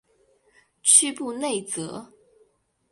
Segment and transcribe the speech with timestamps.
[0.81, 2.11] 屈布内泽。